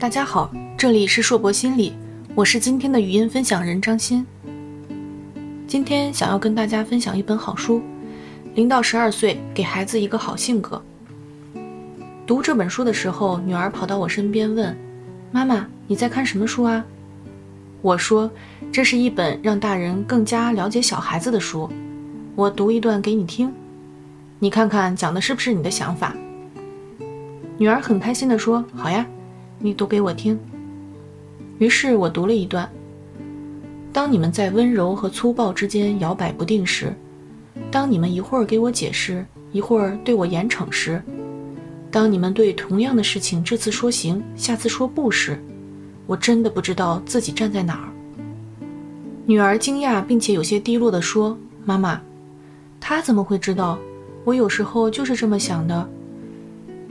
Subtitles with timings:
[0.00, 1.92] 大家好，这里是硕博心理，
[2.36, 4.24] 我是今天的语音分享人张欣。
[5.66, 7.78] 今天想要跟大家分享一本好书，
[8.54, 10.80] 《零到十二岁给孩子一个好性格》。
[12.24, 14.78] 读这本书的时候，女儿跑到我身边问
[15.32, 16.84] ：“妈妈，你在看什么书啊？”
[17.82, 18.30] 我说
[18.70, 21.68] ：“这是一本让大人更加了解小孩子的书。”
[22.36, 23.52] 我读一段给你听，
[24.38, 26.14] 你看看讲的是不是你的想法？
[27.56, 29.04] 女儿很开心地说：“好呀，
[29.58, 30.38] 你读给我听。”
[31.58, 32.70] 于是我读了一段
[33.92, 36.94] ：“当你们在温柔和粗暴之间摇摆不定时，
[37.70, 41.02] 当你们一会儿给我解释，一会儿对我严惩时，
[41.90, 45.42] 当你们对同样的事情这次说行，下次说不时，
[46.06, 47.88] 我真的不知道自己站在哪儿。”
[49.26, 52.00] 女儿惊讶并且有些低落地说：“妈妈。”
[52.80, 53.78] 他怎么会知道？
[54.24, 55.88] 我有时候就是这么想的。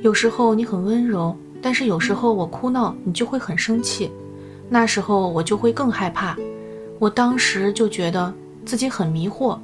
[0.01, 1.35] 有时候你很温柔，
[1.67, 4.09] 但是有时候我哭闹，你就会很生气。
[4.69, 6.33] 那时候我就会更害怕。
[6.97, 8.33] 我当时就觉得
[8.65, 9.59] 自己很迷惑，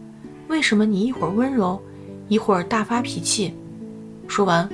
[0.49, 1.81] 为什么你一会儿温柔，
[2.27, 3.53] 一会儿大发脾气？
[4.27, 4.67] 说完，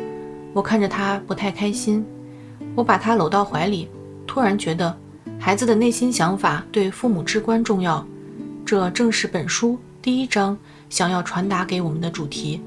[0.54, 2.04] 我看着他不太开心，
[2.74, 3.88] 我把他搂到怀里，
[4.26, 4.98] 突然觉得
[5.38, 8.04] 孩子的内心想法对父母至关重要。
[8.66, 10.58] 这正是本书第一章。
[10.90, 12.60] 想要传达给我们的主题。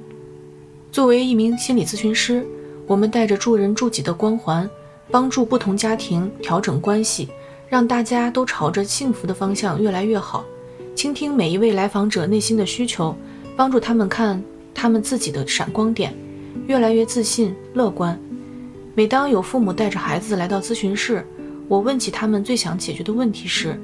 [0.93, 2.47] 作为一名心理咨询师，
[2.87, 4.69] 我们带着助人助己的光环，
[5.11, 7.29] 帮助不同家庭调整关系，
[7.69, 10.45] 让大家都朝着幸福的方向越来越好。
[10.95, 13.17] 倾听每一位来访者内心的需求，
[13.57, 14.43] 帮助他们看
[14.75, 16.15] 他们自己的闪光点，
[16.67, 18.19] 越来越自信乐观。
[18.95, 21.27] 每当有父母带着孩子来到咨询室，
[21.69, 23.81] 我问起他们最想解决的问题时，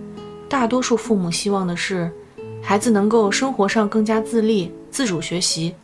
[0.49, 2.11] 大多数父母希望的是。
[2.61, 5.75] 孩子能够生活上更加自立、自主学习。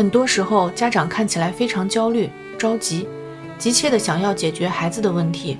[0.00, 3.06] 很多时候，家长看起来非常焦虑、着急，
[3.58, 5.58] 急切地想要解决孩子的问题。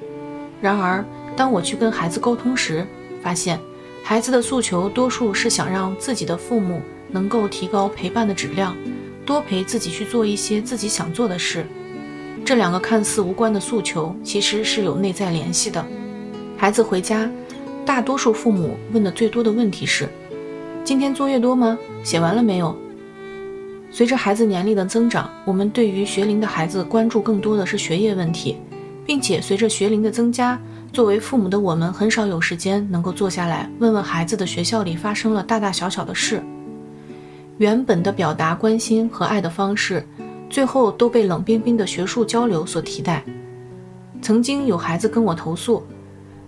[0.62, 1.04] 然而，
[1.36, 2.86] 当我去跟孩子沟通时，
[3.22, 3.60] 发现
[4.02, 6.80] 孩子的诉求多数是想让自己的父母
[7.10, 8.74] 能够提高陪伴的质量，
[9.26, 11.66] 多陪自己去做一些自己想做的事。
[12.42, 15.84] 这两个看似无关的诉求，其实是有内在联系的。
[16.56, 17.30] 孩子回家，
[17.84, 20.08] 大多数父母问的最多的问题是。
[20.82, 21.78] 今天作业多吗？
[22.02, 22.74] 写完了没有？
[23.92, 28.56] 随着孩子年龄的增长，我们对于学龄的孩子关注更多的是学业问题，
[29.04, 30.58] 并且随着学龄的增加，
[30.92, 36.40] 作为父母的我们很少有时间能够坐下来问问孩子的学校里发生了大大小小的事。
[37.58, 40.06] 原本的表达关心和爱的方式，
[40.48, 43.24] 最后都被冷冰冰的学术交流所替代。
[44.22, 45.82] 曾经有孩子跟我投诉，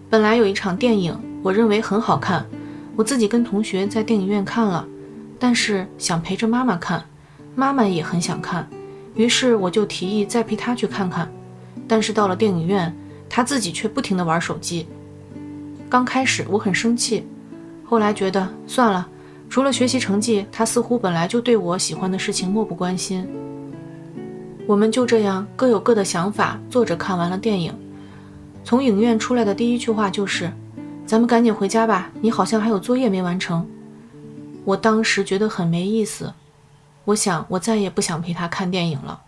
[0.08, 2.46] 本来有一场电影，我认为很好看。
[2.94, 4.86] 我自己跟同学在电影院看了，
[5.38, 7.02] 但是想陪着妈妈看，
[7.54, 8.68] 妈妈也很想看，
[9.14, 11.30] 于是我就提议再陪她去看看。
[11.86, 12.94] 但是到了电影院，
[13.28, 14.86] 她自己却不停地玩手机。
[15.88, 17.26] 刚开始我很生气，
[17.84, 19.06] 后来觉得算了，
[19.50, 23.26] 除了学习成绩，她似乎本来就对我喜欢的事情漠不关心。
[24.66, 27.74] 我们就这样各有各的想法，坐着看完了电影。
[28.64, 30.50] 从影院出来的第一句话就是。
[31.04, 33.68] 咱们赶紧回家吧，你好像还有作业没完成。
[34.64, 36.32] 我当时觉得很没意思，
[37.04, 39.20] 我想我再也不想陪他看电影了。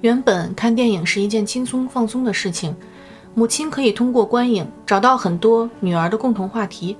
[0.00, 2.74] 原本看电影是一件轻松放松的事情，
[3.34, 6.96] 母亲可以通过观影找到很多女儿的共同话题。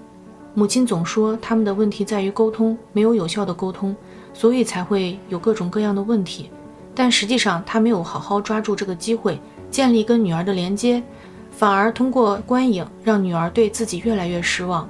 [0.54, 3.96] 母亲总说他们的问题在于沟通，没有有效的沟通，
[4.32, 6.50] 所以才会有各种各样的问题。
[6.94, 9.40] 但实际上他没有好好抓住这个机会，
[9.70, 11.02] 建立跟女儿的连接。
[11.50, 14.88] 反而通过观影让女儿对自己越来越失望。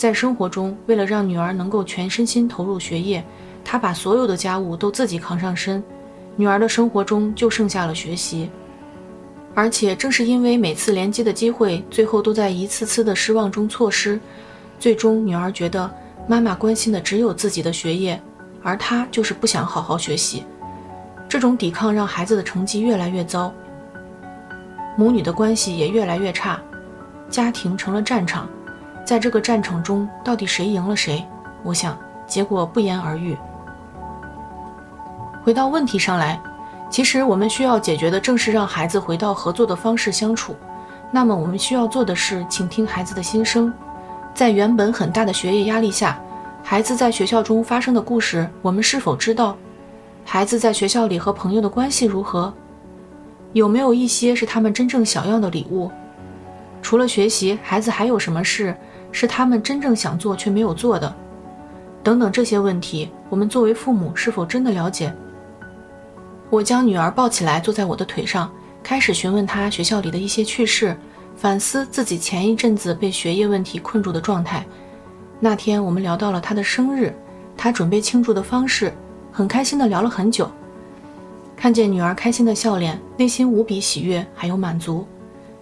[0.00, 3.22] 在生活中，为了让女儿能够全身心投入学业，
[3.62, 5.84] 他把所有的家务都自己扛上身，
[6.36, 8.48] 女儿的生活中就剩下了学习。
[9.54, 14.18] 而且正是因为每次连接的机会，最后都在一次次的失望中错失，
[14.78, 15.90] 最终女儿觉得
[16.26, 18.18] 妈妈关心的只有自己的学业，
[18.62, 20.44] 而她就是不想好好学习。
[21.28, 23.52] 这种抵抗让孩子的成绩越来越糟。
[24.96, 26.58] 母女的关系也越来越差，
[27.28, 28.48] 家庭成了战场，
[29.10, 31.26] 在这个战场中，到底谁赢了谁？
[31.64, 31.98] 我想
[32.28, 33.36] 结果不言而喻。
[35.42, 36.40] 回到问题上来，
[36.88, 40.54] 其实我们需要解决的正是让孩子回到合作的方式相处。
[41.10, 43.74] 那么我们需要做的是倾听孩子的心声。
[44.32, 46.16] 在原本很大的学业压力下，
[46.62, 49.56] 孩子在学校中发生的故事，我们是否知道？
[50.24, 52.54] 孩子在学校里和朋友的关系如何？
[53.54, 55.90] 有没有一些是他们真正想要的礼物？
[56.90, 58.76] 除了学习，孩子还有什么事
[59.12, 61.14] 是他们真正想做却没有做的？
[62.02, 65.14] 等等这些问题，我们作为父母是否真的了解？
[66.50, 68.52] 我将女儿抱起来，坐在我的腿上，
[68.82, 70.96] 开始询问她学校里的一些趣事，
[71.36, 74.66] 反思自己前一阵子被学业问题困住的状态。
[75.38, 77.14] 那天我们聊到了她的生日，
[77.56, 78.92] 她准备庆祝的方式，
[79.30, 80.50] 很开心的聊了很久。
[81.54, 85.06] 看见女儿开心的笑脸，内心无比喜悦，还有满足。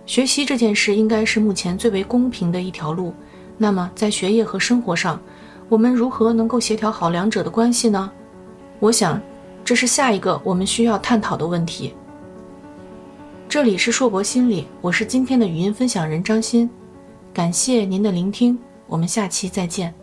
[0.09, 3.13] 学习这件事应该是目前最为公平的一条路。
[3.59, 5.21] 那么在学业和生活上，
[5.69, 8.11] 我们如何能够协调好两者的关系呢？
[8.81, 9.21] 我想，
[9.63, 11.93] 这是下一个我们需要探讨的问题。
[13.51, 16.71] 这里是硕博心理，我是今天的语音分享人张欣，
[17.35, 19.95] 感谢您的聆听，我们下期再见。